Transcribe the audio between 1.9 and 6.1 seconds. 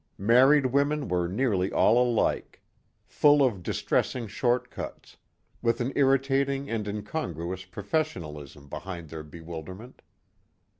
alike. Full of distressing short cuts, with an